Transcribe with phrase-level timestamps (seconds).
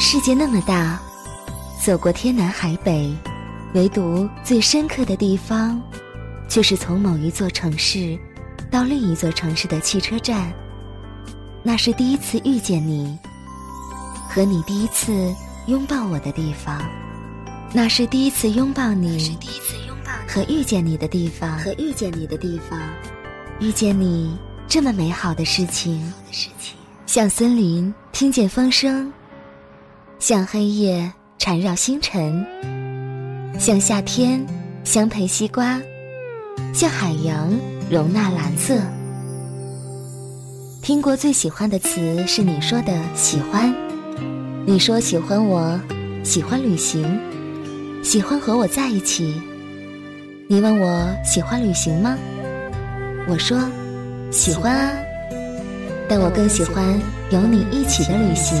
[0.00, 0.96] 世界那么大，
[1.84, 3.12] 走过天南海北，
[3.74, 5.82] 唯独最深刻的地方，
[6.48, 8.16] 却是从某一座城市
[8.70, 10.52] 到另一座城市的汽车站。
[11.64, 13.18] 那是第一次遇见你，
[14.28, 15.34] 和你第一次
[15.66, 16.80] 拥抱我的地方。
[17.72, 19.36] 那是第一次拥抱你，
[20.28, 22.78] 和遇见你的地方，和遇见你的地方，
[23.58, 24.38] 遇见你
[24.68, 26.12] 这么美好的事情，
[27.04, 29.12] 像森林听见风声。
[30.18, 32.44] 像黑夜缠绕星辰，
[33.56, 34.44] 像夏天
[34.82, 35.80] 相陪西瓜，
[36.74, 37.56] 像海洋
[37.88, 38.74] 容纳蓝色。
[40.82, 43.72] 听过最喜欢的词是你说的喜欢，
[44.66, 45.80] 你说喜欢我，
[46.24, 47.20] 喜欢旅行，
[48.02, 49.40] 喜欢和我在一起。
[50.48, 52.18] 你问我喜欢旅行吗？
[53.28, 53.56] 我说
[54.32, 54.92] 喜欢啊，
[56.08, 58.60] 但我更喜欢有你一起的旅行。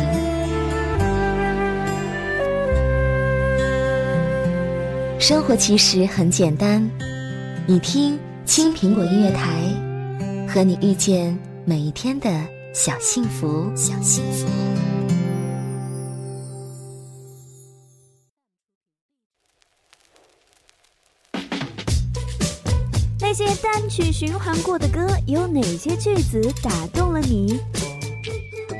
[5.18, 6.88] 生活其实很简单，
[7.66, 9.60] 你听青苹果音乐台，
[10.48, 12.30] 和你遇见每一天的
[12.72, 13.68] 小幸福。
[13.74, 14.46] 小幸福。
[23.20, 27.58] 那些单曲循环过的歌，有哪些句子打动了你？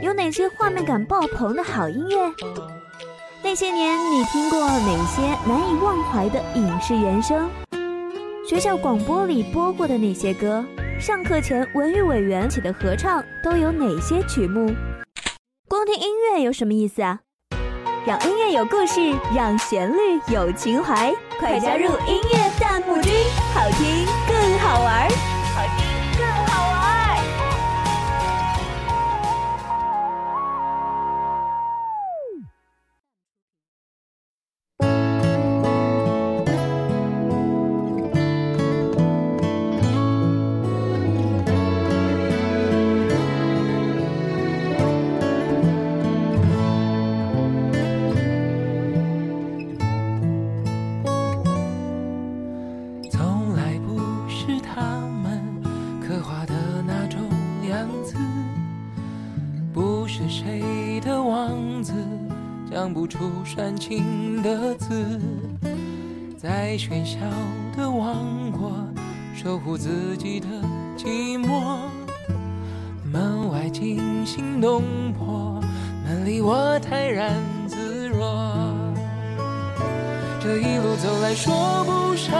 [0.02, 2.77] 有哪些画面感爆棚的好音乐？
[3.50, 7.48] 那些年，你听过哪些难以忘怀的影视原声？
[8.46, 10.62] 学校广播里播过的那些歌，
[11.00, 14.70] 上课前文娱委员起的合唱都有哪些曲目？
[15.66, 17.20] 光听音乐有什么意思啊？
[18.06, 19.96] 让音乐有故事，让旋律
[20.30, 21.10] 有情怀，
[21.40, 23.10] 快加入音乐弹幕君，
[23.54, 25.08] 好听更好玩，
[63.58, 65.20] 煽情的字，
[66.38, 67.18] 在喧嚣
[67.76, 68.70] 的王国
[69.34, 70.46] 守护自己的
[70.96, 71.80] 寂寞。
[73.02, 75.60] 门外惊心动魄，
[76.04, 77.34] 门里我泰然
[77.66, 78.72] 自若。
[80.40, 82.38] 这一路走来，说不上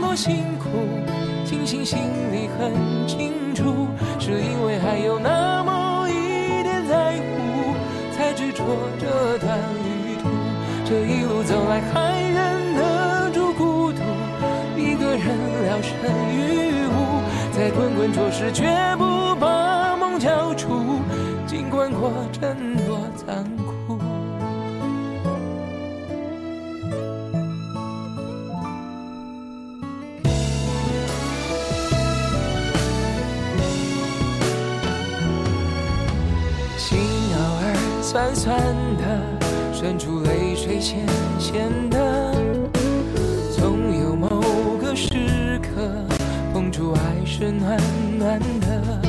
[0.00, 0.68] 多辛苦，
[1.44, 1.98] 庆幸心
[2.30, 3.88] 里很清楚，
[4.20, 7.74] 是因为还有那么一点在乎，
[8.16, 8.62] 才执着
[9.00, 9.79] 这段。
[10.90, 14.00] 这一路走来，还忍得住孤独，
[14.76, 15.24] 一个人
[15.62, 15.94] 聊胜
[16.34, 18.64] 于无，在滚滚浊世，绝
[18.98, 20.98] 不把梦交出，
[21.46, 24.00] 尽管过程多残酷。
[36.76, 36.98] 心
[37.32, 38.58] 偶尔酸酸
[38.96, 39.39] 的。
[39.80, 41.06] 渗出泪水，咸
[41.38, 42.34] 咸的。
[43.56, 44.28] 总有某
[44.76, 46.04] 个时刻，
[46.52, 47.80] 碰触爱是暖
[48.18, 48.99] 暖的。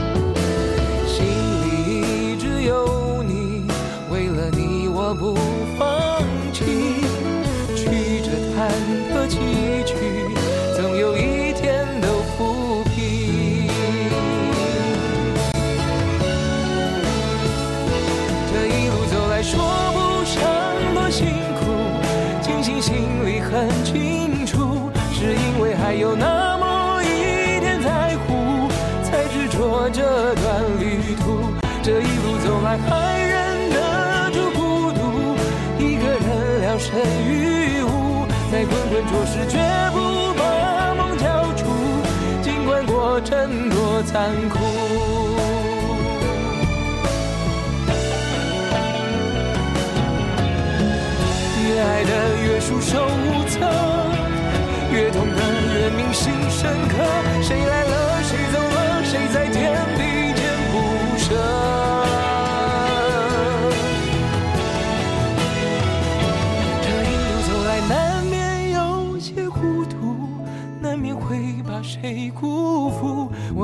[36.94, 39.58] 人聊胜于无，在滚滚浊世，绝
[39.94, 41.66] 不把梦交出，
[42.42, 45.11] 尽管过程多残酷。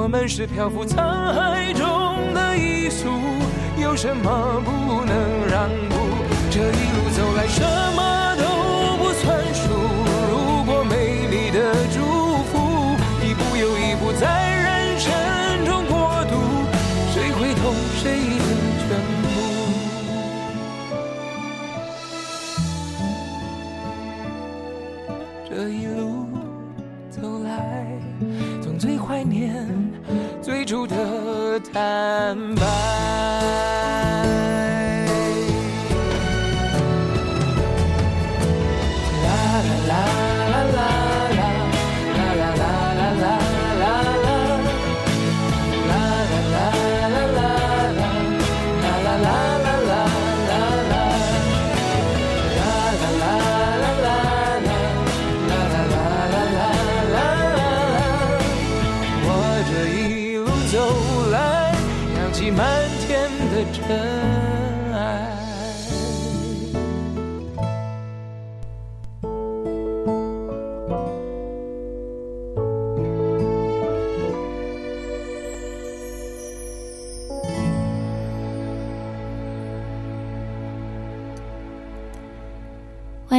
[0.07, 0.95] 我们是漂浮沧
[1.33, 3.09] 海中的一粟，
[3.77, 5.97] 有什么不能让步？
[6.49, 7.61] 这一路走来，什
[7.93, 9.76] 么都不算数。
[39.85, 40.05] la
[40.51, 40.96] la la.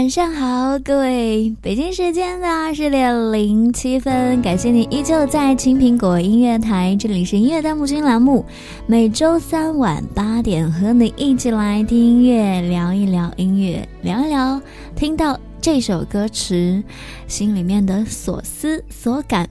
[0.08, 1.54] 晚上好，各位！
[1.60, 8.42] 北京时间的二十点零七分，感谢你依旧在青苹果音乐台，这里是音乐弹幕君栏目，
[8.86, 14.58] 每周三晚八点和你一起来听音乐，聊一聊音乐，聊一聊
[14.96, 16.82] 听到这首歌词
[17.26, 19.46] 心里面的所思所感。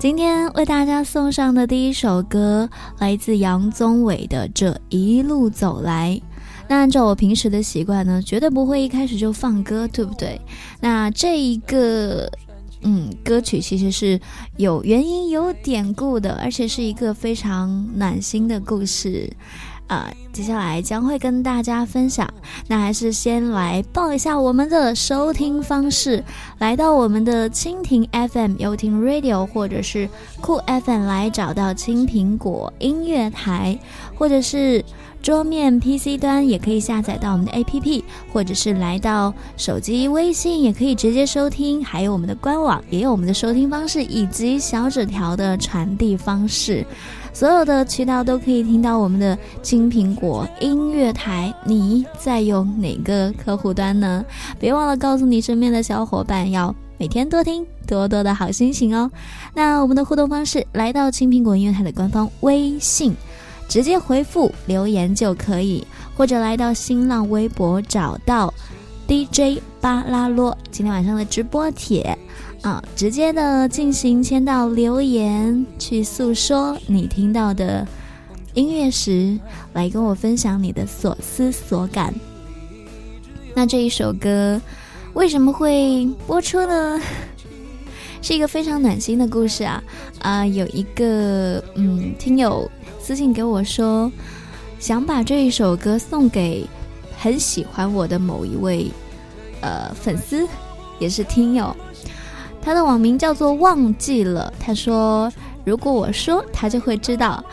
[0.00, 2.68] 今天为大家送上的第一首歌
[2.98, 6.20] 来自杨宗纬的《这一路走来》。
[6.70, 10.40] 那按照我平时的习惯呢，绝对不会一开始就放歌，对不对？
[10.80, 12.30] 那这一个，
[12.82, 14.20] 嗯，歌曲其实是
[14.56, 19.28] 有原因、有典故的，而且是一个非常暖心的故事，
[19.88, 22.32] 啊，接下来将会跟大家分享。
[22.68, 26.22] 那还是先来报一下我们的收听方式，
[26.58, 30.08] 来到我们的蜻蜓 FM、优听 Radio 或者是
[30.40, 33.76] 酷 FM 来找到青苹果音乐台，
[34.14, 34.84] 或者是。
[35.22, 38.02] 桌面 PC 端也可以下载到我们的 APP，
[38.32, 46.86] 或者是来到手机微信也可以直接收听，还有我们的官网也有我们的收听方式以及小纸条的传递方式，
[47.34, 51.54] 所有的渠道都可以听到我们的金苹果音乐台。
[51.66, 54.24] 你在用哪个客户端呢？
[54.58, 59.10] 别忘了告诉你身边的小伙伴，要每天多听，多多的好心情哦。
[59.54, 63.14] 那我们的互动方式，来到青苹果音乐台的官方微信。
[63.70, 65.86] 直接回复留言就可以，
[66.16, 68.52] 或者来到新浪微博找到
[69.06, 72.18] DJ 巴拉罗今天晚上的直播帖
[72.62, 77.86] 啊，直接的进行签到留言，去诉说你听到的
[78.54, 79.38] 音乐时，
[79.72, 82.12] 来跟我分享你的所思所感。
[83.54, 84.60] 那这一首歌
[85.14, 87.00] 为什么会播出呢？
[88.20, 89.82] 是一个非常暖心的故事啊
[90.18, 92.68] 啊，有一个嗯听友。
[93.10, 94.08] 私信给我说，
[94.78, 96.64] 想把这一首歌送给
[97.18, 98.88] 很喜欢我的某一位
[99.60, 100.46] 呃粉丝，
[101.00, 101.74] 也是听友。
[102.62, 104.54] 他的网名叫做忘记了。
[104.60, 105.28] 他说，
[105.64, 107.44] 如果我说，他就会知道。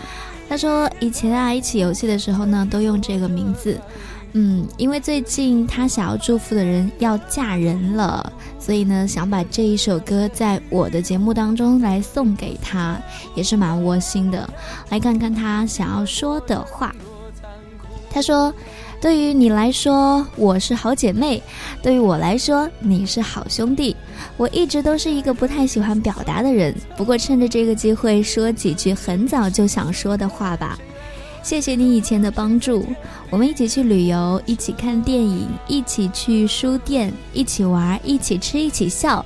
[0.47, 3.81] 他说，以前啊一起游戏的时候呢，都用这个名字。
[4.33, 12.99] 嗯，因为最近他想要祝福的人要嫁人了，所以呢，想把这一首歌在我的节目当中来送给他，
[13.33, 14.47] 也是蛮窝心的。
[14.89, 16.93] 来看看他想要说的话。
[18.11, 18.53] 他说
[19.01, 21.41] ：“对于你来说，我是好姐妹；
[21.81, 23.95] 对于我来说，你是好兄弟。
[24.37, 30.77] 我一直都是一个不太喜欢表达的人，不过趁着这个机会，说几句很早就想说的话吧。”
[31.47, 32.85] 谢谢你以前的帮助，
[33.29, 39.25] 我们一起去旅游，一起看电影，一起去书店，一起玩，一起吃，一起笑。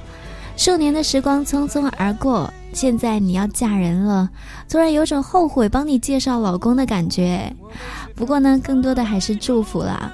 [0.55, 4.29] 数年的时光匆匆而过，现在你要嫁人了，
[4.69, 7.51] 突然有种后悔帮你介绍老公的感觉。
[8.13, 10.13] 不过呢，更多的还是祝福啦。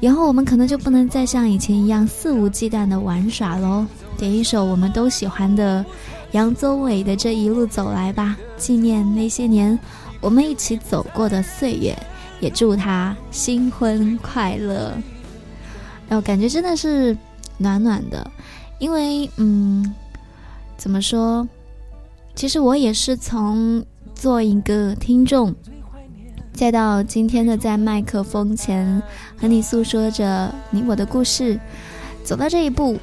[0.00, 3.86] 以后我们可能就不能再像以前一样肆无忌惮的玩耍喽。
[4.16, 5.86] 点一首我们都喜欢的
[6.32, 9.78] 杨宗纬的《这一路走来》吧，纪念那些年。
[10.20, 11.96] 我们一起走过的岁月，
[12.40, 14.92] 也祝他新婚快乐。
[16.08, 17.16] 然后感觉真的是
[17.58, 18.30] 暖暖的，
[18.78, 19.94] 因为嗯，
[20.76, 21.46] 怎么说？
[22.34, 23.84] 其实我也是从
[24.14, 25.54] 做一个听众，
[26.52, 29.02] 再到今天的在麦克风前
[29.36, 31.58] 和你诉说着你我的故事，
[32.24, 32.96] 走到这一步，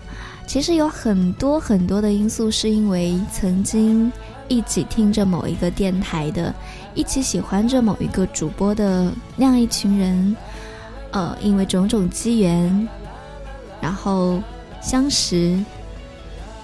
[0.48, 4.12] 其实有很多很多的因素，是因为曾经
[4.48, 6.54] 一起听着某一个电台的。
[6.96, 10.36] 一起喜欢着某一个主播的那样一群人，
[11.12, 12.88] 呃，因为种种机缘，
[13.82, 14.42] 然后
[14.82, 15.60] 相识，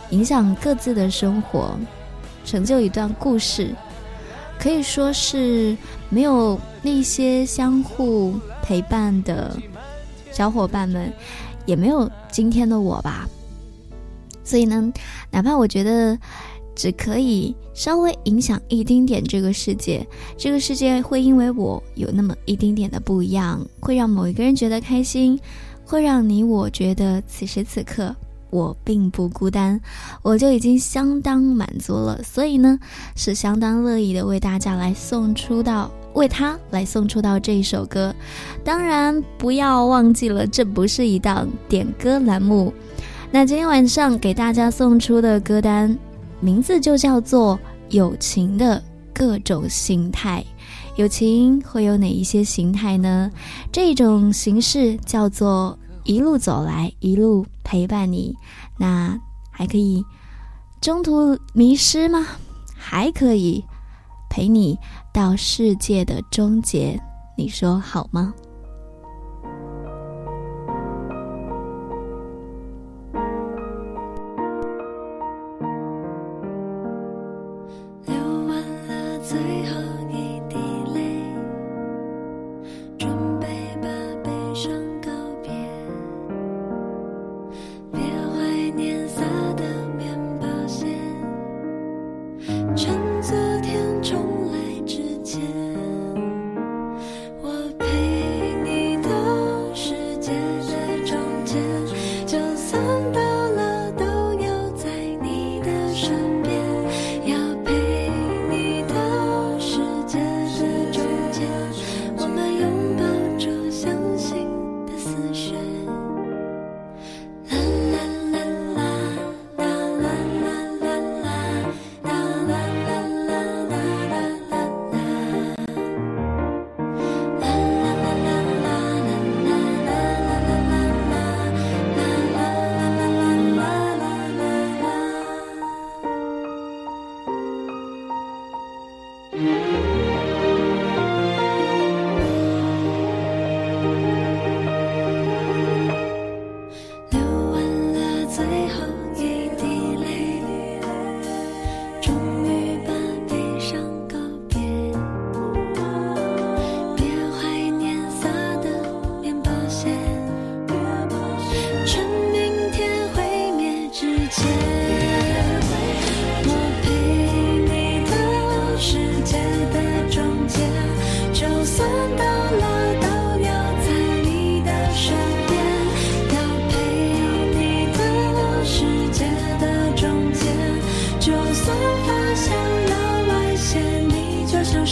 [0.09, 1.77] 影响各自的生活，
[2.45, 3.75] 成就一段故事，
[4.57, 5.75] 可以说是
[6.07, 8.33] 没有那些相互
[8.63, 9.55] 陪伴的
[10.31, 11.11] 小伙伴们，
[11.65, 13.27] 也没有今天的我吧。
[14.45, 14.91] 所以呢，
[15.29, 16.17] 哪怕我觉得。
[16.75, 20.05] 只可以稍微影响一丁点这个世界，
[20.37, 25.39] 这个世界会因为我有那么一丁点的不一样，会让某一个人觉得开心，
[25.85, 28.15] 会让你我觉得此时此刻
[28.49, 29.79] 我并不孤单，
[30.21, 32.21] 我就已经相当满足了。
[32.23, 32.79] 所以呢，
[33.15, 38.13] 是相当乐意的为大家来送出到为他来送出到这一首歌。
[38.63, 42.73] 当然不要忘记了，这不是一档点歌栏目。
[43.31, 45.97] 那今天晚上给大家送出的歌单。
[46.41, 47.57] 名字就叫做
[47.89, 48.83] 友情的
[49.13, 50.43] 各种形态，
[50.95, 53.31] 友情会有哪一些形态呢？
[53.71, 58.35] 这种形式叫做一路走来，一路陪伴你。
[58.77, 59.17] 那
[59.51, 60.03] 还可以
[60.81, 62.25] 中途迷失吗？
[62.75, 63.63] 还可以
[64.29, 64.77] 陪你
[65.13, 66.99] 到世界的终结，
[67.37, 68.33] 你说好吗？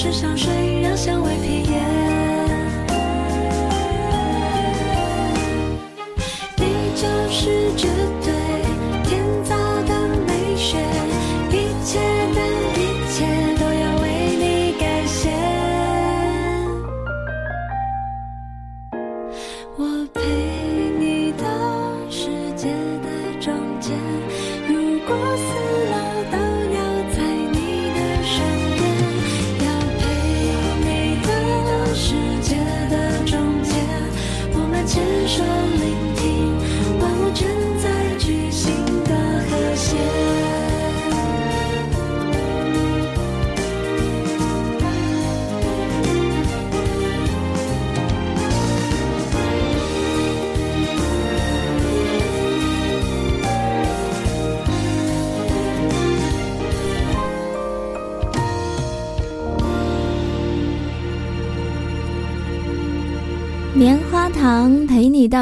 [0.02, 1.84] 是香水让香味飘延
[6.56, 6.64] 你
[6.96, 7.90] 就是绝
[8.24, 8.29] 对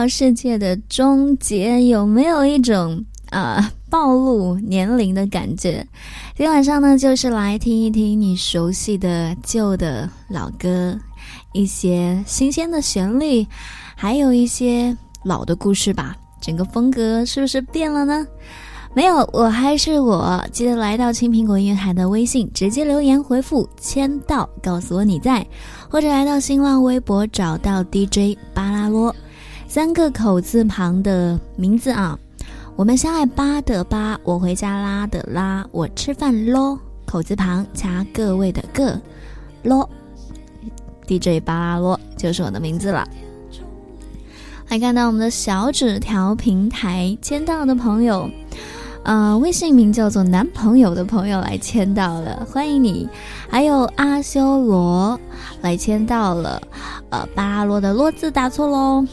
[0.07, 5.85] 世界的终结，有没有一种啊暴露年龄的感觉？
[6.35, 10.97] 今天晚上呢，就是来听一听你熟悉的旧的老歌，
[11.53, 13.45] 一些新鲜的旋律，
[13.95, 16.15] 还有一些老的故事吧。
[16.39, 18.25] 整个风格是不是变了呢？
[18.93, 20.43] 没有，我还是我。
[20.51, 25.45] 记得来到青苹果音乐台的微信，直接留言回复“签到”，告诉我你在，
[25.89, 29.13] 或者来到新浪微博找到 DJ 巴拉罗。
[29.77, 32.17] 三个口字旁的名字啊，
[32.75, 36.79] 我们相爱八的八，我回家拉的拉，我吃饭咯。
[37.05, 38.99] 口字旁加各位的个
[39.61, 39.87] 咯
[41.05, 43.07] ，DJ 巴拉罗就是我的名字了。
[44.69, 48.27] 来看到我们的小纸条平台签到的朋友，
[49.03, 53.07] 呃，微信名叫做男朋友的朋友来签到了，欢迎你。
[53.47, 55.19] 还有阿修罗
[55.61, 56.59] 来签到了，
[57.11, 59.05] 呃，巴罗的罗字打错喽，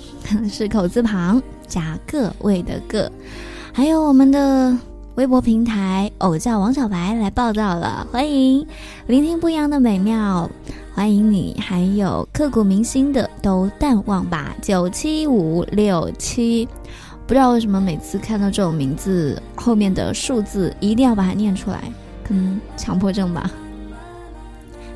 [0.49, 3.11] 是口字旁加各位的各。
[3.73, 4.77] 还有我们的
[5.17, 8.67] 微博平台偶叫王小白来报道了，欢迎
[9.07, 10.51] 聆听不一样的美妙。
[10.95, 14.55] 欢迎你，还有刻骨铭心的都淡忘吧。
[14.63, 16.69] 九七五六七，
[17.27, 21.83] 不知道为什么每次看到这种名字后面的数字一定要把它念出来，
[22.23, 23.51] 可能强迫症吧。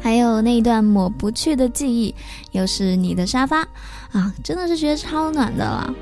[0.01, 2.15] 还有那一段抹不去的记忆，
[2.53, 3.67] 又是你的沙发
[4.13, 5.95] 啊，真的是觉得超暖的了。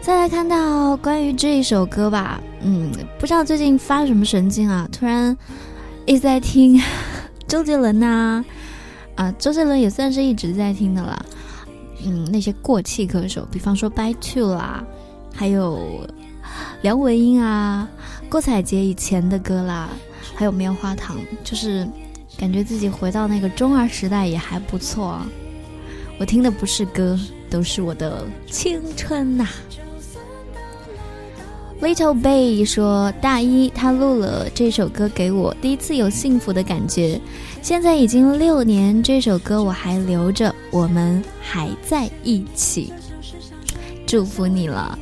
[0.00, 5.36] 再来看到关于这一首歌吧，嗯，不知道最近发什么神经啊，突然
[6.04, 6.80] 一直在听
[7.48, 8.44] 周杰伦呐。
[9.16, 11.18] 啊，周杰伦也算是一直在听的啦。
[12.04, 14.84] 嗯，那些过气歌手，比方说《By Two》啦，
[15.34, 16.06] 还有
[16.82, 17.88] 梁文音啊、
[18.28, 19.88] 郭采洁以前的歌啦，
[20.34, 21.88] 还有棉花糖，就是
[22.38, 25.18] 感觉自己回到那个中二时代也还不错。
[26.18, 27.18] 我听的不是歌，
[27.50, 29.46] 都是我的青春呐。
[31.80, 37.20] Little Bay 说：“大一他录了这首歌给我，第一次有幸福的感觉。
[37.60, 42.94] 现在已经六年，这首歌我还留着，我们还在一起，
[44.06, 44.98] 祝福你了。”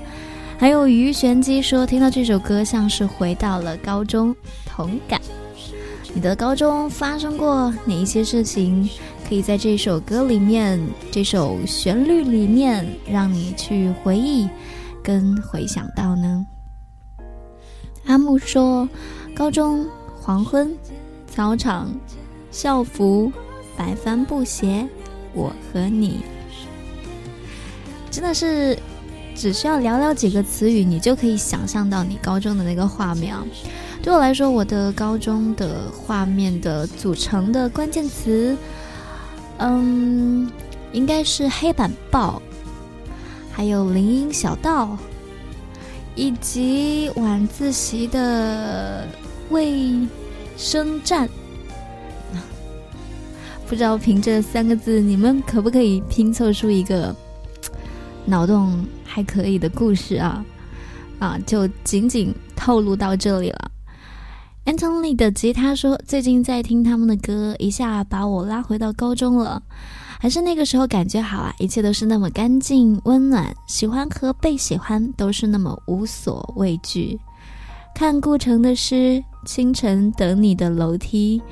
[0.59, 4.35] 还有于玄机说：“听到这首歌像是回到了高中，
[4.67, 5.21] 同感。
[6.13, 8.89] 你的高中发生过哪一些事情？
[9.29, 14.49] 可以在这首歌里面，这首旋律里面，让你去回忆
[15.03, 16.47] 跟回想到呢？”
[18.07, 18.89] 阿木说
[19.35, 19.87] ：“高中
[20.21, 20.77] 黄昏，
[21.27, 21.91] 操场，
[22.51, 23.33] 校服，
[23.77, 24.87] 白帆布鞋，
[25.33, 26.19] 我和你，
[28.11, 28.79] 真的是
[29.35, 33.35] 只需要寥寥几个词语，你就可以想象到你高中的那个画面。
[34.03, 38.55] 对我来说，我的高中的画面的组成的关键词，
[39.59, 40.51] 嗯，
[40.93, 42.41] 应该是黑板报，
[43.53, 44.97] 还有林荫小道。”
[46.17, 49.05] 以及晚自习的
[49.51, 49.99] 卫
[50.57, 51.29] 生站，
[53.67, 57.13] 不知道凭这三个字，你们可不可以拼凑出一个
[58.25, 60.45] 脑洞还可以的故事啊？
[61.19, 63.71] 啊，就仅仅透露到这里了。
[64.65, 69.63] Antony 的吉他说：“最近在听他们的歌，一下把我拉回到高中了。”
[70.19, 77.21] 还是那个时候感觉好啊，一切都是那么干净温暖，喜欢和被喜欢都是那么无所畏惧。
[77.95, 81.43] 看顾城的诗，清晨等你的楼梯，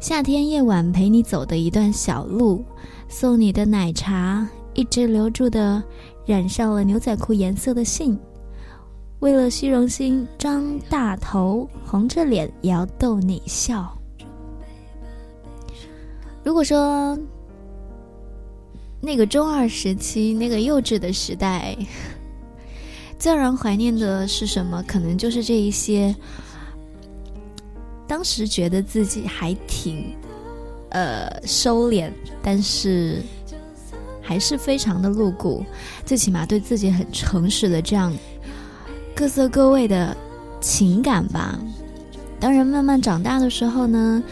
[0.00, 2.64] 夏天夜晚陪你走的一段小路，
[3.08, 5.80] 送你的奶茶，一直留住的
[6.26, 8.18] 染上了牛仔裤颜色的信，
[9.20, 13.96] 为了虚荣心张大头，红着脸也要逗你笑。
[16.42, 17.18] 如果说。
[18.98, 21.76] 那个中二时期，那个幼稚的时代，
[23.18, 24.82] 最让人怀念的是什么？
[24.84, 26.16] 可能就是这一些。
[28.08, 30.16] 当时觉得自己还挺，
[30.88, 32.10] 呃，收敛，
[32.42, 33.22] 但是
[34.20, 35.64] 还是非常的露骨，
[36.04, 38.12] 最起码对自己很诚实的这样
[39.16, 40.14] 各色各味的
[40.60, 41.58] 情感吧。
[42.38, 44.22] 当人慢慢长大的时候呢，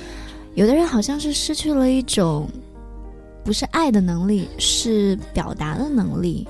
[0.54, 2.46] 有的人好像是失去了一种。
[3.42, 6.46] 不是爱的能力，是表达的能力，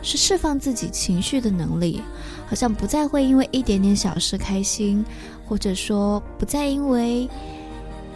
[0.00, 2.02] 是释放自己情绪的能力。
[2.48, 5.04] 好像不再会因为一点点小事开心，
[5.44, 7.28] 或者说不再因为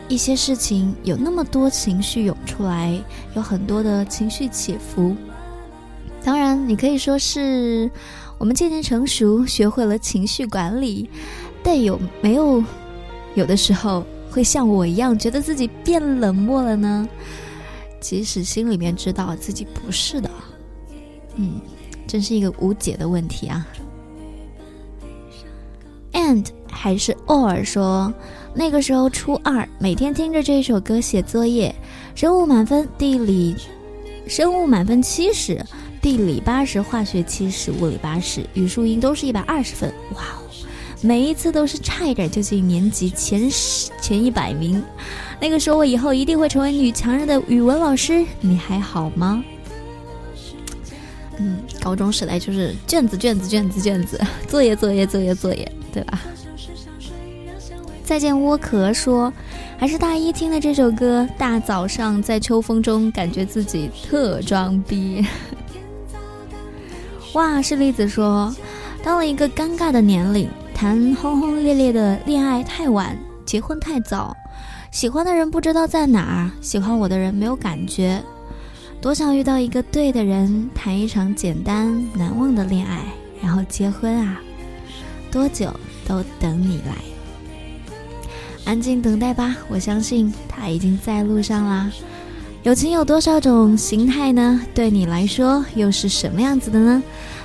[0.08, 2.96] 一些事情有那么多情绪涌出来，
[3.34, 5.16] 有很多的情绪起伏。
[6.22, 7.90] 当然，你可以说是
[8.40, 11.06] 我们渐渐成熟，学会了情绪管理，
[11.62, 12.64] 但有没有
[13.34, 17.06] 有的时候会像我一样，觉得自己变冷漠了呢？
[18.00, 20.30] 即使心里面知道自己不是的，
[21.34, 21.60] 嗯，
[22.06, 23.66] 真是一个无解的问题啊。
[26.14, 28.10] And 还是偶尔说，
[28.54, 31.74] 那个时候初二，每天听着这首歌写作业，
[32.14, 33.54] 生物满分，地理
[34.26, 35.62] 生物满分七十，
[36.00, 40.42] 地理八十，化学七十，物理八十，语数英都是一百二十分，哇哦，
[41.02, 44.82] 每一次都是差一点就进年级前十前一百名。
[45.40, 48.24] 那个时候，我以后一定会成为女强人的语文老师。
[48.40, 49.44] 你还好吗？
[51.38, 56.20] 嗯，高中时代就是卷子、卷子、卷子、卷子，作业、作业、作业、作业，对吧？
[58.04, 59.32] 再见，窝壳说，
[59.78, 61.28] 还是大一听的这首歌。
[61.38, 65.24] 大早上在秋风中，感觉自己特装逼。
[67.34, 68.52] 哇，是栗子说，
[69.04, 73.16] 到了一个尴尬的年龄，谈轰轰烈烈的恋爱太晚，
[73.46, 74.36] 结婚太早，
[74.90, 78.20] 喜欢的人不知道在哪儿，喜欢我的人没有感觉，
[79.00, 83.04] 多想遇到一个对的人，谈一场简单难忘的恋爱，
[83.40, 84.40] 然后结婚啊！
[85.30, 85.72] 多久
[86.08, 86.96] 都等你来，
[88.64, 91.88] 安静等待吧，我相信他已经在路上啦。
[92.62, 94.60] 友情有多少种形态呢？
[94.74, 97.02] 对你来说又是什么样子的呢？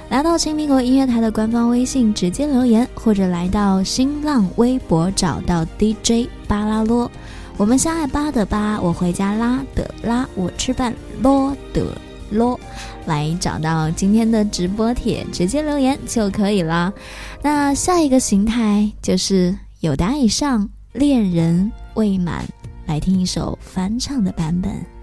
[0.09, 7.09] 来到青苹果音乐台的官方微信直接留言，或者来到新浪微博找到 DJ 巴拉罗。
[7.55, 11.85] 我们相爱巴的巴，我回家拉的拉，我吃饭啰的
[12.29, 12.59] 啰，
[13.05, 16.93] 来找到今天的直播帖，直接留言就可以了。
[17.41, 22.45] 那下一个形态就是有答以上，恋人未满，
[22.85, 24.94] 来听一首翻唱的版本。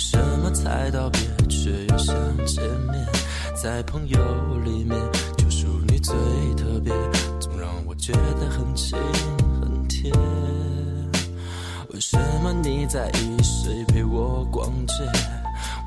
[0.00, 3.06] 什么才道别却又想见面？
[3.54, 4.18] 在朋友
[4.64, 4.98] 里面，
[5.36, 6.14] 就属你最
[6.56, 6.92] 特别，
[7.38, 8.98] 总让我觉得很亲
[9.60, 10.12] 很甜。
[11.90, 14.94] 为什么你在意谁陪我逛街？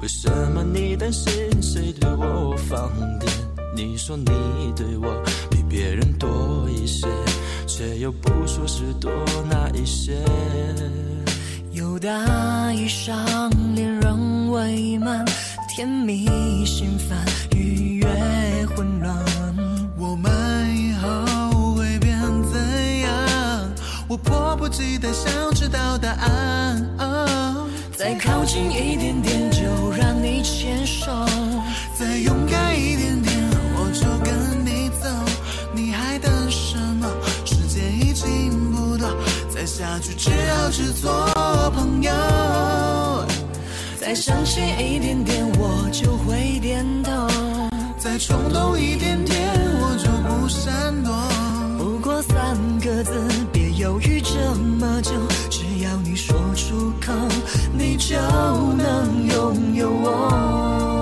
[0.01, 3.33] 为什么你担心谁对我放电？
[3.75, 4.25] 你说你
[4.75, 7.07] 对我比别人多一些。
[7.65, 9.11] 却又不说是多
[9.49, 10.13] 哪一些，
[11.73, 15.25] 有大衣裳，恋人未满，
[15.67, 17.17] 甜蜜心烦，
[17.55, 18.05] 愉悦
[18.75, 19.11] 混乱。
[19.97, 20.31] 我们
[20.77, 23.09] 以后会变怎样？
[24.07, 26.89] 我迫不及待想知道答案。
[26.99, 31.25] 哦再靠近一点点，就让你牵手；
[31.97, 33.12] 再勇敢一点
[39.63, 41.09] 再下去只好只做
[41.73, 42.11] 朋友，
[43.97, 47.29] 再相信一点点我就会点头，
[47.97, 49.49] 再冲动一点点
[49.79, 51.13] 我就不闪躲。
[51.77, 53.13] 不过三个字，
[53.53, 55.11] 别犹豫这么久，
[55.49, 57.13] 只要你说出口，
[57.71, 60.92] 你就能拥有我。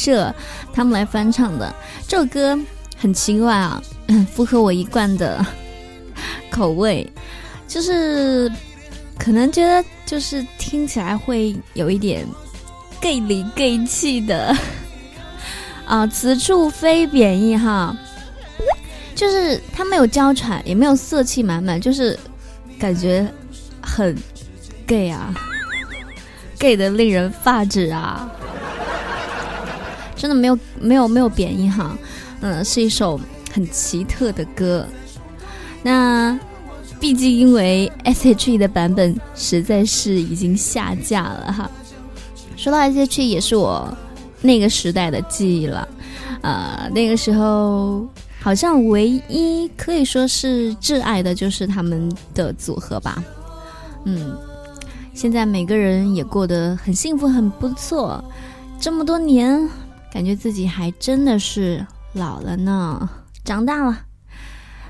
[0.00, 0.34] 社。
[0.72, 1.74] 他们来翻唱的
[2.08, 2.58] 这首歌
[2.96, 3.82] 很奇怪啊，
[4.32, 5.44] 符合我一贯的
[6.50, 7.06] 口味，
[7.68, 8.50] 就是
[9.18, 12.26] 可能觉得就是听起来会有一点
[13.00, 14.56] gay 里 gay 气的
[15.86, 17.96] 啊，此处非贬义哈，
[19.14, 22.18] 就是他没有娇喘，也没有色气满满，就是
[22.78, 23.26] 感觉
[23.82, 24.16] 很
[24.86, 25.34] gay 啊
[26.58, 28.30] ，gay 的令人发指啊。
[30.20, 31.96] 真的没有没有没有贬义哈，
[32.42, 33.18] 嗯，是一首
[33.50, 34.86] 很奇特的歌。
[35.82, 36.38] 那
[37.00, 41.70] 毕竟因为 S.H.E 的版本实在是已经下架了哈。
[42.54, 43.96] 说到 S.H.E 也是我
[44.42, 45.88] 那个时代的记忆了，
[46.42, 48.06] 呃，那个时候
[48.42, 53.24] 好像唯一可以说是挚爱的就是他们的组合吧，
[54.04, 54.36] 嗯，
[55.14, 58.22] 现在每个人也过得很幸福，很不错。
[58.78, 59.68] 这么多年，
[60.12, 63.08] 感觉自己还真的是老了呢。
[63.44, 64.06] 长大了。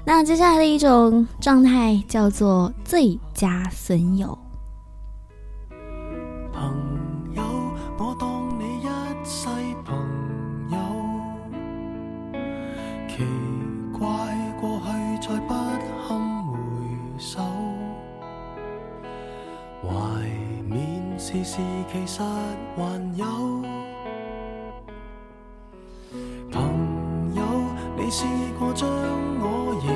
[0.04, 4.36] 那接下来的一种状态叫做最佳损友。
[6.52, 7.42] 朋友
[7.98, 9.46] 我当你一世
[9.84, 9.96] 朋
[10.70, 10.78] 友
[13.08, 13.24] 奇
[13.92, 14.08] 怪
[14.60, 14.80] 过
[15.20, 15.54] 去再不
[16.08, 16.56] 堪回
[17.18, 17.40] 首。
[19.84, 19.92] 外
[20.66, 21.58] 面细细
[21.92, 22.22] 其实
[22.76, 23.89] 还有。
[28.10, 28.24] 你试
[28.58, 28.88] 过将
[29.38, 29.88] 我营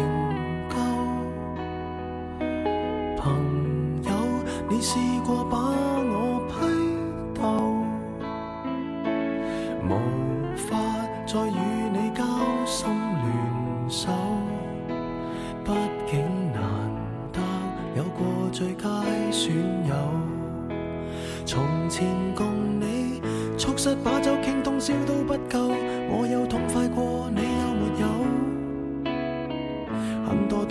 [0.70, 0.76] 救？
[3.20, 3.24] 朋
[4.04, 4.10] 友，
[4.70, 6.54] 你试过把我批
[7.34, 7.42] 斗？
[9.82, 9.90] 无
[10.54, 10.78] 法
[11.26, 11.58] 再与
[11.92, 12.22] 你交
[12.64, 13.26] 心联
[13.90, 14.12] 手，
[15.64, 15.72] 毕
[16.08, 16.22] 竟
[16.52, 16.62] 难
[17.32, 17.40] 得
[17.96, 19.56] 有过最佳损
[19.88, 19.92] 友。
[21.44, 22.46] 从前共
[22.78, 23.20] 你
[23.58, 25.74] 促膝把酒倾通宵都不够，
[26.08, 27.02] 我有痛快过，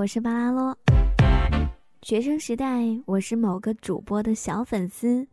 [0.00, 0.74] 我是巴拉洛。
[2.00, 5.28] 学生时代，我是某个主播的小粉丝，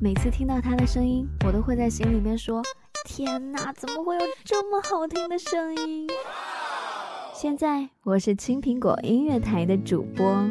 [0.00, 2.62] 每次听到他的声音，我都会在心里面说
[3.04, 6.08] ：“天哪，怎么会有这么好听的声音？”
[7.34, 10.48] 现在我是青苹果音乐台的主播，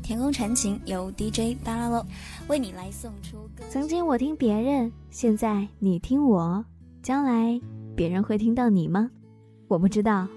[0.00, 2.06] 天空传情由 DJ 巴拉洛
[2.46, 3.50] 为你来送出。
[3.68, 6.64] 曾经我听别人，现在你听我，
[7.02, 7.60] 将来
[7.96, 9.10] 别人会听到你吗？
[9.66, 10.28] 我不知道。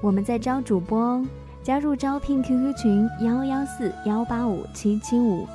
[0.00, 1.22] 我们在招主播。
[1.62, 5.46] 加入招聘 QQ 群幺幺四幺八五七七五，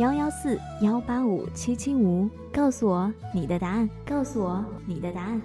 [0.00, 5.40] 幺幺四幺八五七七五，告诉我你的答案，告诉我你的答案。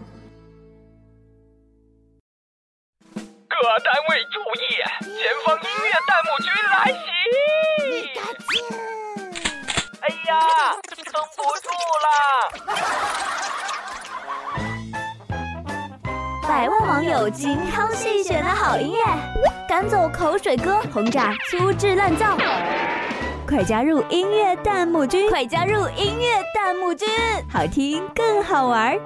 [3.13, 5.13] 各单位注意，前
[5.45, 6.97] 方音乐弹幕君来袭！
[10.01, 10.33] 哎呀，
[10.87, 11.69] 撑不住
[12.03, 12.09] 了！
[16.49, 19.03] 百万网友精挑细选的好音乐，
[19.67, 22.35] 赶走口水歌，轰炸粗制滥造。
[23.47, 25.29] 快加入音乐弹幕君！
[25.29, 27.07] 快加入音乐弹幕君！
[27.47, 28.99] 好听更好玩。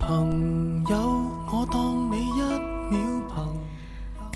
[0.00, 0.96] 朋友，
[1.52, 2.07] 我当。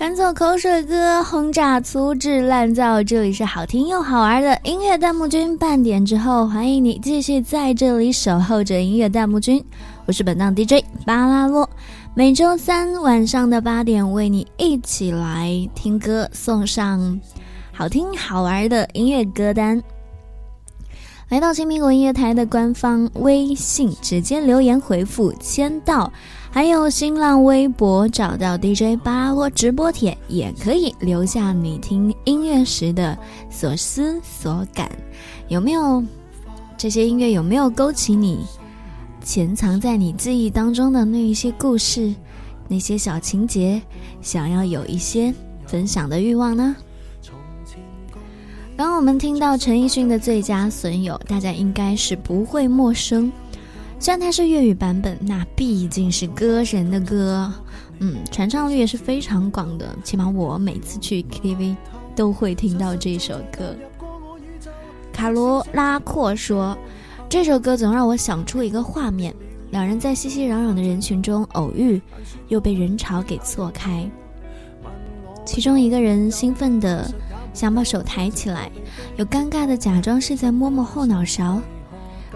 [0.03, 3.01] 赶走口水歌，轰炸粗制滥造。
[3.01, 5.57] 这里是好听又好玩的音乐弹幕君。
[5.57, 9.63] 半点之后，欢迎你继续在这里守候着音乐弹幕君。
[10.05, 11.69] 我是本档 DJ 巴拉洛。
[12.13, 17.21] 每周三晚上的八点，为你一起来听歌，送上
[17.71, 19.81] 好听好玩的音乐歌单。
[21.29, 26.11] 来到新苹果音乐台的官方微信，直接留言回复“签到”，
[26.53, 33.17] 还有新浪微博找到 DJ 巴拉洛直播帖，也可以留下你听音乐时的
[33.49, 34.87] 所思所感。
[35.47, 36.03] 有没有
[36.77, 37.31] 这些音乐？
[37.31, 38.45] 有没有勾起你？
[39.23, 42.13] 潜藏在你记忆当中的那一些故事，
[42.67, 43.81] 那些小情节，
[44.21, 45.33] 想要有一些
[45.65, 46.75] 分享的欲望呢？
[48.77, 53.31] 当我们听到陈奕迅的《最佳损友》，大家应该是不会陌生。
[54.03, 57.49] 虽然它是粤语版本，那毕竟是歌神的歌，
[57.99, 59.95] 嗯，传唱率也是非常广的。
[60.03, 61.73] 起码我每次去 KTV
[62.13, 63.73] 都会听到这首歌。
[65.13, 66.77] 卡罗拉阔说。
[67.29, 69.33] 这首歌总让我想出一个画面：
[69.71, 72.01] 两人在熙熙攘攘的人群中偶遇，
[72.49, 74.05] 又被人潮给错开。
[75.45, 77.09] 其中一个人兴奋地
[77.53, 78.69] 想把手抬起来，
[79.15, 81.61] 又尴尬地假装是在摸摸后脑勺；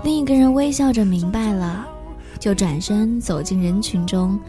[0.04, 1.88] 另一个人微笑着明白了，
[2.40, 4.40] 就转身走进人群中，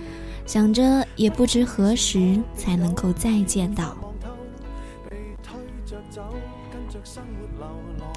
[0.46, 3.96] 想着也不知何时才能够再见到。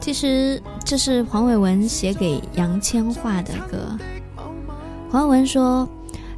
[0.01, 3.97] 其实这是黄伟文写给杨千嬅的歌。
[5.09, 5.87] 黄伟文说：“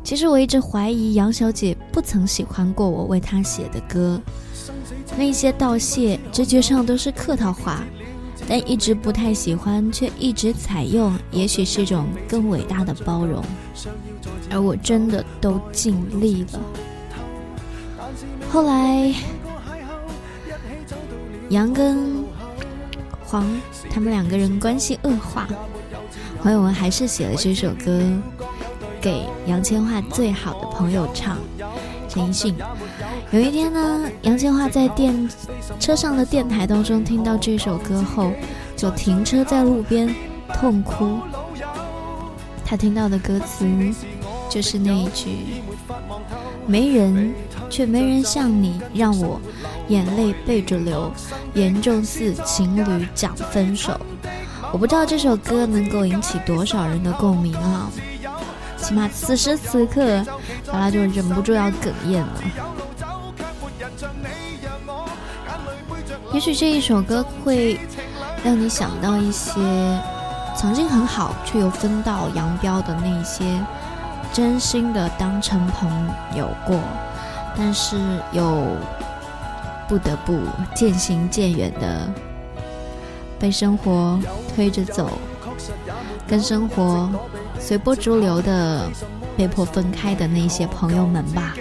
[0.03, 4.21] 其实我一直怀疑杨小姐不曾喜欢过我为她写的歌，
[5.17, 7.84] 那些道谢直觉上都是客套话，
[8.47, 13.43] 但一直不太喜欢，却一直采用，也许是一种更伟大的包容。
[14.51, 16.60] 而我真的都尽力了。
[18.49, 19.13] 后来，
[21.49, 22.23] 杨跟……”
[23.25, 23.49] 黄，
[23.89, 25.47] 他们两个人关系恶化，
[26.39, 27.99] 黄伟文还是写了这首歌
[29.01, 31.39] 给杨千嬅最好的朋友唱。
[32.15, 32.56] 灵性，
[33.32, 35.30] 有一天呢，杨千嬅在电
[35.80, 38.32] 车上的电台当中听到这首歌后，
[38.76, 40.13] 就停车在路边
[40.54, 41.19] 痛哭。
[42.65, 43.67] 他听到的歌词
[44.49, 45.62] 就是那一句
[46.65, 47.34] ：“没人，
[47.69, 49.39] 却没人像你让我。”
[49.89, 51.12] 眼泪背着流，
[51.54, 53.99] 严重似情侣讲分手。
[54.71, 57.91] 我不知道这首歌能够引起多少人的共鸣啊！
[58.83, 60.23] 起码此时此刻，
[60.71, 62.43] 巴拉就忍不住要哽咽了。
[66.33, 67.79] 也许这一首歌会
[68.43, 69.53] 让你想到一些
[70.57, 73.59] 曾经很好却又分道扬镳的那些
[74.33, 75.89] 真心的当成朋
[76.35, 76.79] 友过，
[77.57, 77.97] 但是
[78.31, 78.67] 又。
[79.85, 80.39] 不得不
[80.73, 82.09] 渐行渐远的
[83.37, 84.17] 被生活
[84.55, 85.19] 推着走，
[86.25, 87.09] 跟生活
[87.65, 88.91] 随波逐流的
[89.38, 91.56] 被迫分开的那些朋友们吧。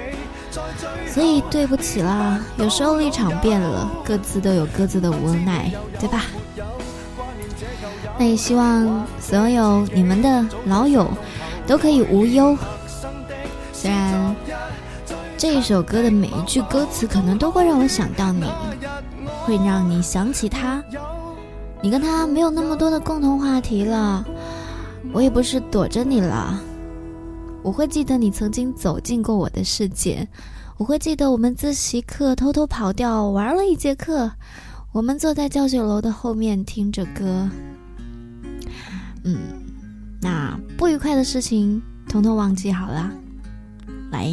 [1.07, 6.25] 所以对不起啦，有时候立场变了，各自都有各自的无奈，对吧？
[8.19, 11.09] 那也希望所有你们的老友
[11.67, 12.57] 都可以无忧，
[13.73, 14.35] 虽然。
[15.39, 18.45] 这一首歌的每一句歌词，可能都会让我想到你，
[19.45, 20.81] 会让你想起他。
[21.81, 24.25] 你跟他没有那么多的共同话题了，
[25.13, 26.63] 我也不是躲着你了。
[27.63, 30.29] 我会记得你曾经走进过我的世界，
[30.77, 34.31] 我会记得我们自习课偷偷跑掉玩了一节课，
[34.93, 37.49] 我们坐在教学楼的后面听着歌。
[39.25, 39.39] 嗯，
[40.21, 43.11] 那不愉快的事情统统忘记好了，
[44.11, 44.33] 来。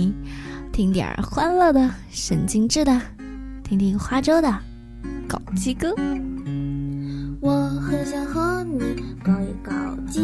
[0.71, 3.01] 听点欢乐的、神经质的，
[3.65, 4.49] 听听花粥的
[5.27, 5.93] 搞基歌。
[7.41, 8.79] 我很想和你
[9.21, 9.73] 搞一搞
[10.09, 10.21] 基，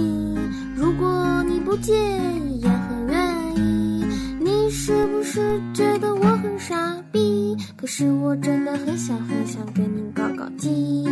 [1.66, 1.94] 不见，
[2.62, 4.06] 也很愿意。
[4.40, 7.58] 你是不是觉得我很傻逼？
[7.76, 11.04] 可是我真的很想很想跟你搞搞基。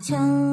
[0.00, 0.45] 天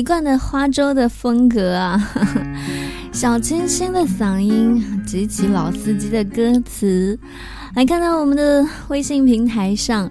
[0.00, 2.10] 一贯的花粥的风格啊，
[3.12, 7.18] 小清新的嗓音，极其老司机的歌词。
[7.74, 10.10] 来看到我们的微信平台上，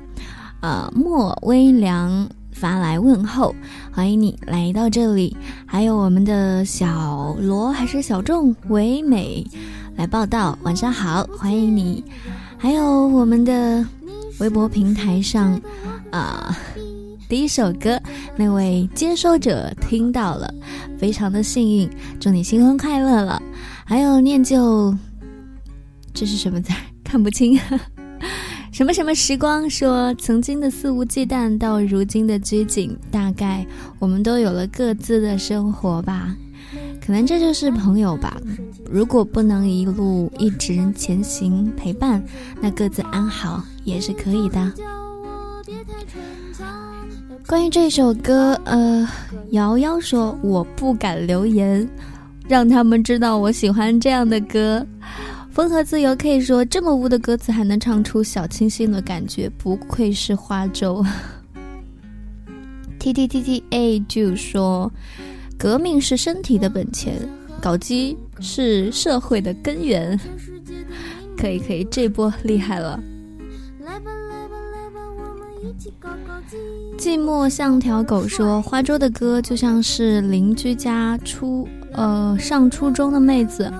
[0.61, 3.55] 呃，莫微凉发来问候，
[3.91, 5.35] 欢迎你来到这里。
[5.65, 9.43] 还有我们的小罗还是小众唯美
[9.95, 12.03] 来报道，晚上好，欢迎你。
[12.59, 13.83] 还有我们的
[14.39, 15.59] 微博平台上，
[16.11, 16.55] 啊。
[17.29, 18.01] 第一首歌，
[18.35, 20.51] 那位接收者听到了，
[20.97, 21.87] 非常的幸运，
[22.19, 23.39] 祝你新婚快乐了。
[23.85, 24.97] 还有念旧，
[26.11, 26.73] 这是什么字？
[27.03, 27.59] 看不清。
[28.73, 33.63] 什么什么时光说，曾经的肆无忌惮到如今的拘谨，大概
[33.99, 36.35] 我们都有了各自的生活吧。
[36.99, 38.41] 可能这就是朋友吧。
[38.89, 42.23] 如果不能一路一直前行陪伴，
[42.59, 44.73] 那各自安好也是可以的。
[47.49, 49.09] 关于这首歌，呃，
[49.49, 51.89] 瑶瑶说我不敢留言，
[52.47, 54.85] 让他们知道我喜欢这样的歌。
[55.49, 61.03] 风和自由可以说这么污的歌词还能唱出小清新的感觉，不愧是花粥。
[62.99, 64.91] T T T T A 就说，
[65.57, 67.15] 革命是身体的本钱，
[67.59, 70.19] 搞基是社会的根源。
[71.35, 72.99] 可以可以，这波厉害了。
[76.97, 83.71] 寂寞像条狗说：“花粥的歌就像是邻居家初呃上初中的妹子，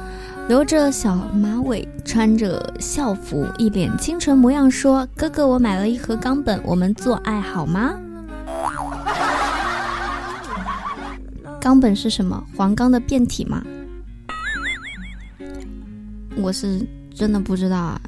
[0.48, 7.94] 留着小马尾，穿着校服，一脸清纯模样，说：‘哥哥，我买了一盒冈本，我们做爱好吗？’
[11.60, 12.42] 冈本是什么？
[12.56, 13.62] 黄冈的变体吗？
[16.38, 16.80] 我是
[17.14, 18.00] 真的不知道啊。”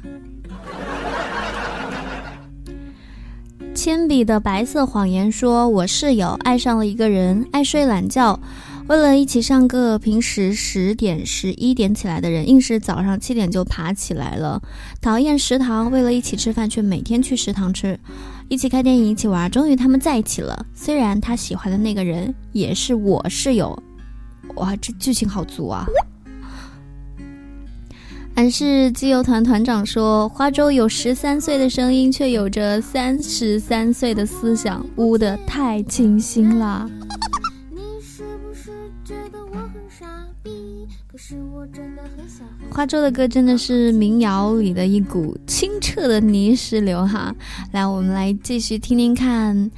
[3.82, 8.38] 铅笔的白色谎言说：“我室友爱上了一个人，爱睡懒觉，
[8.86, 14.62] 为了一起上课，平时十点、十一点起来的人，硬是早上七点就爬起来了。
[15.00, 17.98] 讨厌食堂，为了一起吃饭，却每天去食堂吃。
[18.48, 20.64] 一起看电影，一起玩，终于他们在一起了。
[20.72, 23.76] 虽然他喜欢的那个人也是我室友，
[24.54, 25.84] 哇，这剧情好足啊！”
[28.34, 36.90] 俺是机油团团长说，花粥有十三岁的声音，却有着三十三岁的思想，污的太清新了。
[42.70, 47.34] 花粥的歌真的是民谣里的一股清澈的泥石流哈！
[47.72, 49.70] 来，我们来继续听听看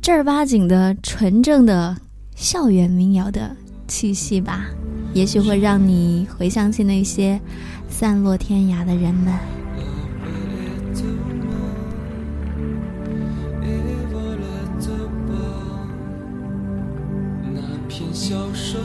[0.00, 1.96] 正儿八经的、纯正的
[2.34, 3.54] 校园民谣的
[3.86, 4.66] 气息吧。
[5.14, 7.40] 也许会让你回想起那些
[7.88, 9.32] 散落天涯的人们。
[17.54, 18.80] 那片笑声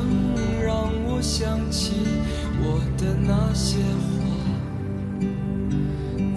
[0.64, 1.94] 让我想起
[2.62, 3.78] 我的那些
[4.08, 4.24] 话，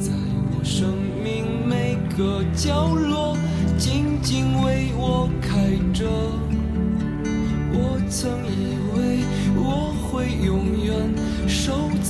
[0.01, 0.11] 在
[0.51, 0.89] 我生
[1.23, 3.37] 命每个角落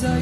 [0.04, 0.20] 在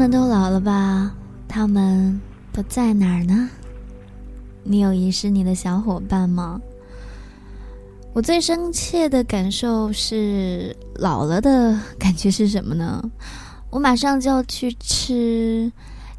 [0.00, 1.14] 们都老了吧？
[1.46, 2.18] 他们
[2.54, 3.50] 都在哪儿呢？
[4.62, 6.58] 你有遗失你的小伙伴吗？
[8.14, 13.10] 我最深切的感受是老了的感觉是什么呢？
[13.68, 15.70] 我马上就要去吃，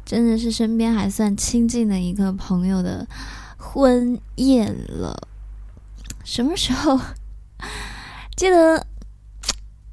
[0.04, 3.04] 真的是身边还算亲近的一个朋友的
[3.56, 5.26] 婚宴了。
[6.22, 7.00] 什么时候？
[8.36, 8.86] 记得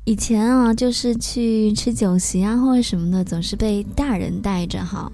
[0.10, 5.08] 以前啊，就是去吃酒席啊或者什么的，总是被大人带着哈。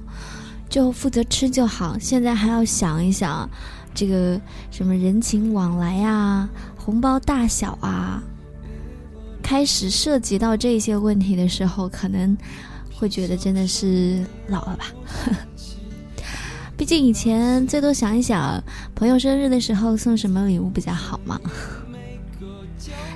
[0.70, 3.50] 就负责吃就好，现在还要想一想，
[3.94, 4.40] 这个
[4.72, 8.24] 什么人情往来啊、红包大小啊，
[9.44, 12.36] 开始涉及到这些问题的时候，可能
[12.98, 14.86] 会觉得真的是老了吧。
[16.78, 18.64] 毕竟以前最多想一想，
[18.96, 21.38] 朋友生日的时候送什么礼物比较好嘛。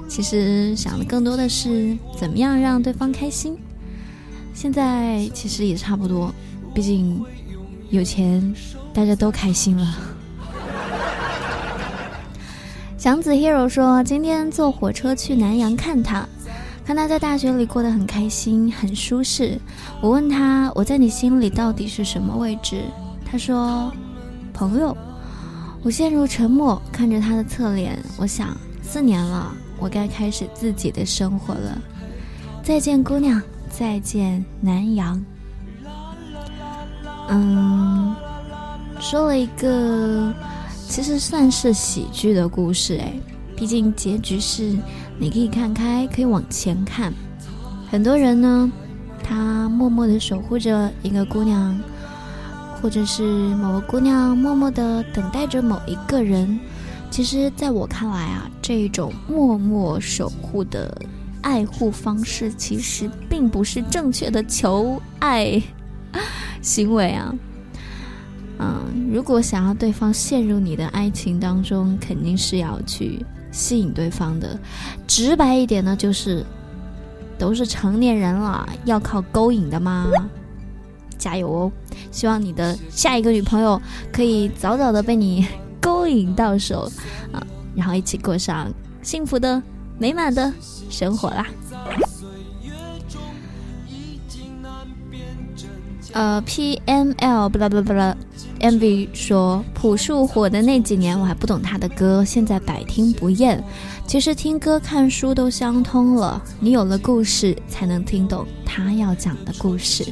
[0.09, 3.57] 其实想的更多的是怎么样让对方开心。
[4.53, 6.33] 现在其实也差不多，
[6.73, 7.23] 毕竟。
[7.91, 8.53] 有钱，
[8.93, 9.97] 大家都开心了。
[12.99, 16.23] 祥子 hero 说，今天坐火车去南阳看他，
[16.85, 19.59] 看他在大学里过得很开心，很舒适。
[20.01, 22.83] 我问他，我在你心里到底是什么位置？
[23.25, 23.91] 他说，
[24.53, 24.95] 朋友。
[25.81, 31.81] 我陷入沉默，看着他的侧脸，我想，四年了，我该开始自己的生活了。
[32.61, 35.23] 再见，姑娘，再见，南阳。
[37.29, 38.15] 嗯，
[38.99, 40.33] 说了一个
[40.87, 43.13] 其实算是喜剧的故事哎，
[43.55, 44.75] 毕竟结局是
[45.17, 47.13] 你可以看开，可以往前看。
[47.89, 48.71] 很多人呢，
[49.23, 51.79] 他默默的守护着一个姑娘，
[52.81, 53.23] 或者是
[53.55, 56.59] 某个姑娘默默的等待着某一个人。
[57.11, 60.95] 其实，在我看来啊，这种默默守护的
[61.41, 65.59] 爱护方式，其实并不是正确的求爱。
[66.61, 67.33] 行为啊，
[68.61, 74.55] 嗯，如果想要对方陷入你的爱情当中，肯定是要去吸引对方的。
[75.07, 76.45] 直白一点呢，就是
[77.39, 80.11] 都是成年人了，要靠勾引的吗？
[81.17, 81.71] 加油哦！
[82.11, 85.47] 希望你的下一个女朋友可以早早的被你
[85.81, 86.87] 勾引到手
[87.33, 87.41] 啊，
[87.79, 88.69] 然后一起过上
[89.01, 89.63] 幸福的、
[89.97, 90.53] 美满的
[90.89, 91.47] 生活啦。
[96.11, 98.17] 呃，P M L 不啦不啦不啦
[98.59, 103.63] ，M V 说朴树火的那几年我还不懂他的歌，现在百听不厌。
[104.05, 110.05] 其实听歌看书都相通了，你有了故事，才能听懂他要讲的故事。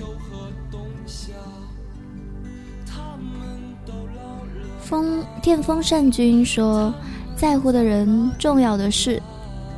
[4.79, 6.93] 风电风扇君说，
[7.37, 9.21] 在乎的人，重要的事，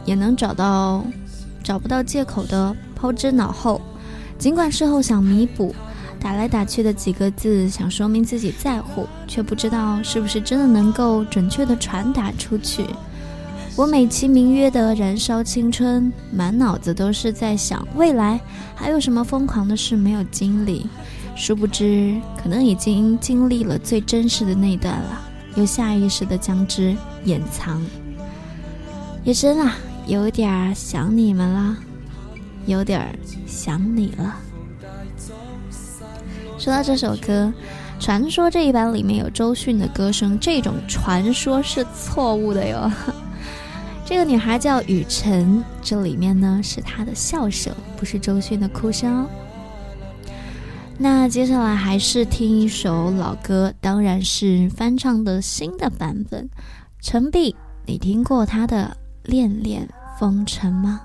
[0.06, 1.04] 也能找到
[1.62, 3.82] 找不到借口的抛之脑后，
[4.38, 5.76] 尽管事后想弥补。
[6.22, 12.86] 打来打去的几个字，想说明自己在乎，却不知道是不是真的能够准确的传达出去。
[13.78, 18.38] 我美其名曰的燃烧青春，满脑子都是在想未来
[18.76, 20.86] 还有什么疯狂的事没有经历，
[21.38, 25.22] 殊不知可能已经经历了最真实的那段了，
[25.60, 26.96] 又下意识的将之
[27.26, 27.86] 掩藏。
[29.26, 29.76] 也真啊，
[30.08, 31.78] 有点想你们了，
[32.66, 33.14] 有点
[33.46, 34.38] 想你了。
[36.58, 37.54] 说到这首歌，
[38.04, 42.90] 《传说》这一版里面有周迅的歌声，这种传说是错误的哟。
[44.06, 49.30] 这个女孩叫雨辰，这里面呢是她的笑声，不是周迅的哭声哦。
[51.02, 56.50] 那接下来还是听一首老歌，当然是翻唱的新的版本。
[57.00, 58.98] 陈碧，你听过他的
[59.32, 59.88] 《恋恋
[60.20, 61.00] 风尘》吗？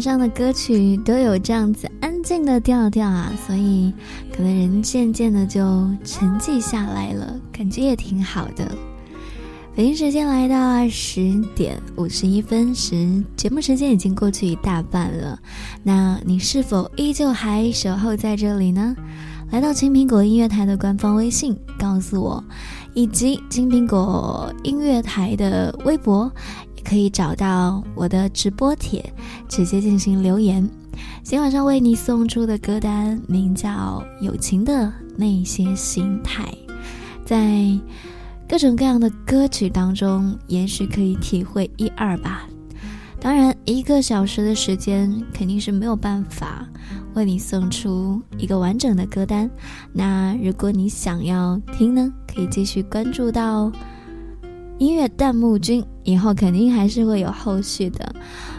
[0.00, 3.92] 上的歌曲都有这样子安静的调调啊，所以
[4.34, 5.60] 可能人渐渐的就
[6.04, 8.70] 沉寂下来了，感觉也挺好的。
[9.74, 15.38] 北京时间来到二十点五十一分时，节目时间已经过去一大半了。
[15.84, 18.96] 那你是否依旧还守候在这里呢？
[19.50, 22.44] 来到青苹果音乐台的官方微信，告诉我，
[22.92, 26.30] 以及青苹果音乐台的微博，
[26.88, 29.12] 可以找到我的直播帖，
[29.48, 30.66] 直接进行留言。
[31.22, 36.44] 今晚上为你送出的歌单名叫《友情的那些心态》，
[37.26, 37.78] 在。
[38.50, 42.48] 各种各样的歌曲当中，也许可以体会一二吧。
[43.20, 46.66] 当然，一个小时的时间肯定是没有办法
[47.12, 49.50] 为你送出一个完整的歌单。
[49.92, 53.70] 那如果你想要听呢，可以继续关注到
[54.78, 58.14] 音乐弹幕君，以后肯定还是会有后续的。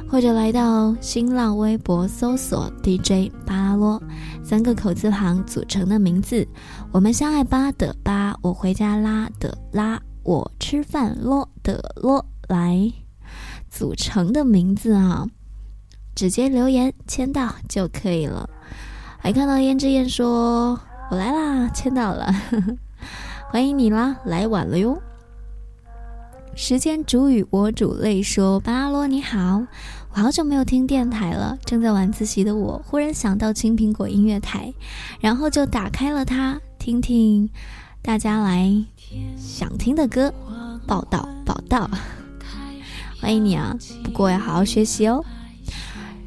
[0.10, 4.02] 或者来到新浪微博搜索 DJ 巴拉罗，
[4.44, 6.46] 三个口字旁组成的名字。
[6.92, 12.92] 我们相爱吧的吧，我回家拉的拉，我吃饭咯的咯，来
[13.70, 15.26] 组成的名字啊，
[16.16, 18.50] 直接留言签到就可以了。
[19.20, 20.80] 还看到胭脂燕说
[21.12, 22.34] ：“我来啦，签到了，
[23.52, 25.02] 欢迎你啦，来晚了哟。”
[26.62, 29.66] 时间煮雨，我煮泪说：“巴拉罗你好。”
[30.12, 34.74] 我好久没有听电台了，正在晚自习的我忽然想到青苹果音乐台，
[35.22, 37.50] 然后就打开了它，听听
[38.02, 38.70] 大家来
[39.38, 40.34] 想听的歌。
[40.86, 41.90] 报道报道，
[43.22, 43.74] 欢迎你啊！
[44.04, 45.24] 不过要好好学习哦。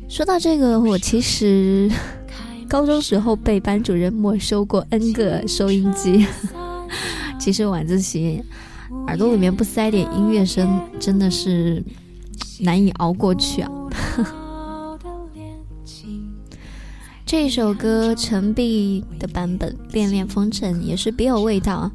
[0.09, 1.91] 说到这个，我其实
[2.71, 6.27] 高中时候被班主任没收过 N 个收音机。
[7.39, 8.43] 其实晚自习
[9.07, 11.83] 耳朵里面不塞点音乐声，真的是。
[12.61, 13.71] 难以熬过去啊！
[17.27, 21.91] 这首歌陈碧的版本《恋恋风尘》也是别有味道。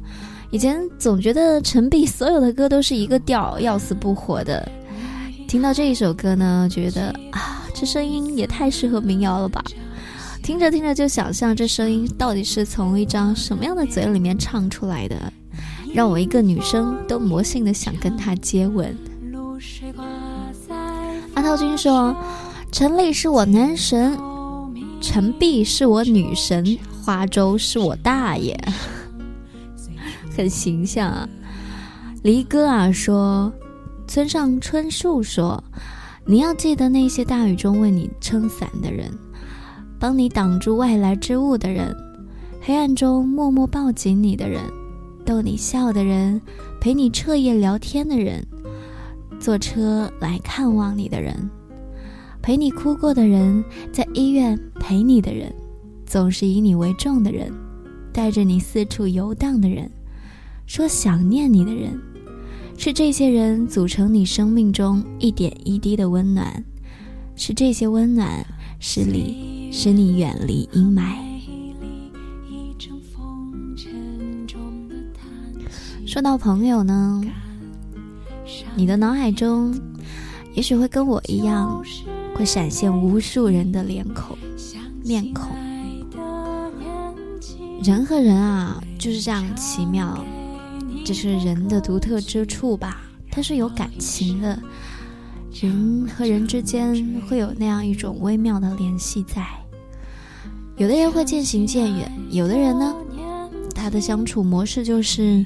[0.50, 4.70] 以前总觉得陈碧所有的歌都是一个调，要死不活的。
[5.46, 9.64] 听到这一首歌呢，觉得啊，这声音也太适合民谣了吧！
[10.42, 15.32] 听着听着就想象这声音到底是从一张什么样的嘴里面唱出来的，
[15.92, 18.96] 让我一个女生都魔性的想跟他接吻。
[21.34, 22.16] 阿涛君说
[22.70, 24.18] ：“陈丽是我男神，
[25.00, 28.58] 陈碧是我女神，花粥是我大爷，
[30.36, 31.28] 很形象啊。”
[32.22, 33.52] 离哥啊说
[34.08, 35.62] ：“村上春树说，
[36.26, 39.12] 你要记得那些大雨中为你撑伞的人，
[39.98, 41.96] 帮你挡住外来之物的人，
[42.60, 44.60] 黑暗中默默抱紧你的人，
[45.28, 46.40] 逗你笑的人，
[46.80, 48.42] 陪你彻夜聊天的人。”
[49.38, 51.50] 坐车来看望你的人，
[52.40, 53.62] 陪你哭过的人，
[53.92, 55.54] 在医院陪你的人，
[56.06, 57.52] 总是以你为重的人，
[58.10, 59.90] 带着你四处游荡的人，
[60.64, 62.00] 说想念你的人，
[62.78, 66.64] 是这些人组成你生命中一点一滴的温暖，
[67.36, 68.42] 是这些温暖
[68.80, 71.27] 使你使你远离阴霾。
[76.08, 77.22] 说到朋友呢？
[78.74, 79.78] 你的脑海中，
[80.54, 81.84] 也许会跟我一样，
[82.34, 84.34] 会闪现无数人的脸孔、
[85.04, 85.50] 面孔。
[87.84, 90.24] 人和人啊，就是这样奇妙，
[91.04, 93.02] 这是人的独特之处吧？
[93.30, 94.58] 它是有感情的，
[95.60, 99.46] 人和人之间会有那样一种微妙的联系在。
[100.78, 102.96] 有的人会渐行渐远，有的人呢，
[103.74, 105.44] 他的相处模式就是。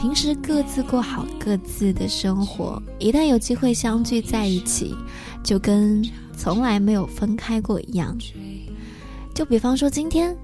[0.00, 4.96] 平时各自过好各自的生活，一旦有机会相聚在一起，
[5.42, 6.02] 就跟
[6.34, 8.16] 从来没有分开过一样。
[9.34, 10.34] 就比方说今天，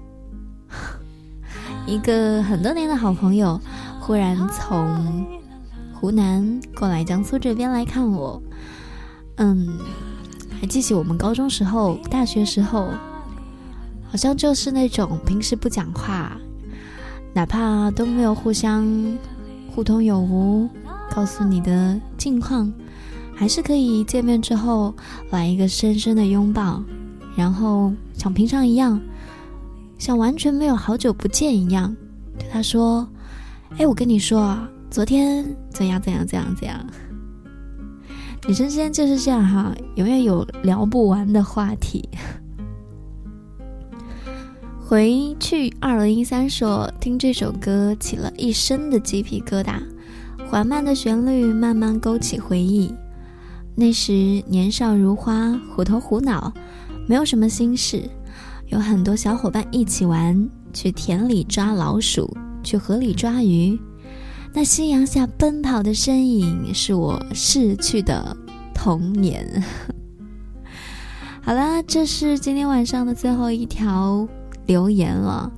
[1.87, 3.59] 一个很多年的好朋友
[3.99, 5.25] 忽然从
[5.91, 8.39] 湖南过来江苏这边来看我，
[9.37, 9.79] 嗯，
[10.61, 12.89] 还记起我们高中时候、大学时候，
[14.07, 16.37] 好像就是那种平时不讲话，
[17.33, 18.85] 哪怕都没有互相。
[19.77, 20.67] 互通有无，
[21.11, 22.73] 告诉你的近况，
[23.35, 24.91] 还是可以见面之后
[25.29, 26.83] 来一个深深的拥抱，
[27.35, 28.99] 然后像平常一样，
[29.99, 31.95] 像完全没有好久不见一样，
[32.39, 33.07] 对他说
[33.77, 36.83] ：“哎，我跟你说啊，昨天怎样怎样怎样怎样。
[38.49, 42.09] ”女生之间就是这样哈，永远有聊不完的话题。
[44.89, 49.81] 回去二零一三说，听这首歌起了一身的鸡皮疙瘩，
[50.49, 52.93] 缓慢的旋律慢慢勾起回忆。
[53.75, 54.13] 那时
[54.47, 56.53] 年少如花，虎头虎脑，
[57.05, 58.09] 没有什么心事，
[58.67, 62.33] 有很多小伙伴一起玩，去田里抓老鼠，
[62.63, 63.77] 去河里抓鱼。
[64.53, 68.37] 那夕阳下奔跑的身影，是我逝去的
[68.73, 69.61] 童年。
[71.43, 74.25] 好啦，这是今天晚上的最后一条
[74.67, 75.51] 留言了。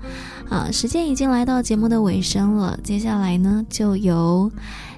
[0.50, 4.52] 啊，时间已经来到节目的尾声了，接下来呢，就由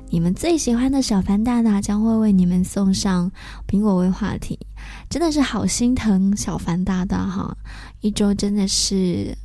[0.09, 3.31] 你们最喜欢的小凡大大将会为你们送上
[3.67, 4.59] 苹果微话题。
[5.09, 7.57] 真的是好心疼小凡大大哈，
[7.99, 9.35] 一周真的是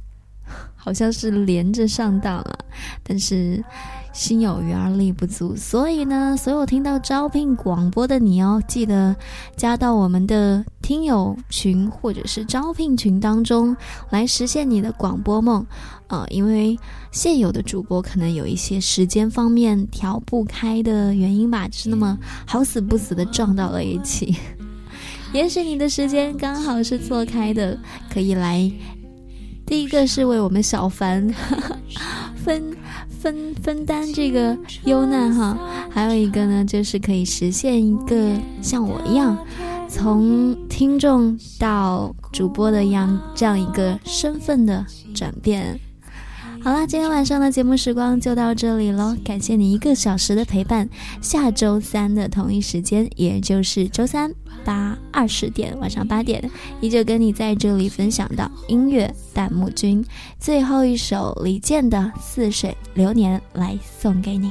[0.76, 2.58] 好像是连着上当了，
[3.02, 3.64] 但是。
[4.18, 9.14] 心有余而力不足，所以呢，所有听到招聘广播的你哦，记得
[9.56, 13.76] 加到我们的听友群或者是招聘群当中
[14.10, 15.64] 来实现你的广播梦
[16.08, 16.26] 啊！
[16.30, 16.76] 因为
[17.12, 24.34] 现有的主播可能有一些时间方面调不开的原因吧，就是那么好死不死的撞到了一起。
[25.32, 27.78] 也许你的时间刚好是错开的，
[28.12, 28.68] 可以来。
[29.64, 31.32] 第一个是为我们小凡
[32.34, 32.77] 分。
[33.20, 35.58] 分分担这个忧难哈，
[35.90, 39.36] 还有一个呢，就是可以实现一个像我一样，
[39.88, 45.78] 从听众到主播的样这样一个身份的转变。
[46.60, 50.88] 好啦，今天晚上的节目时光就到这里喽，感谢你一个小时的陪伴。
[51.22, 54.30] 下周三的同一时间，也就是周三
[54.64, 56.50] 八二十点，晚上八点，
[56.80, 60.04] 依旧跟你在这里分享到音乐弹幕君
[60.38, 64.50] 最后一首李健的《似水流年》来送给你。